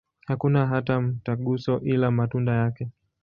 [0.27, 2.89] Hakuna hati za mtaguso, ila matunda yake.